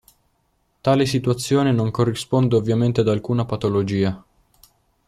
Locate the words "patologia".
3.45-4.25